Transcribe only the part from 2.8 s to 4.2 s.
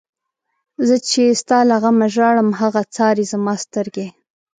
څاری زما سترگی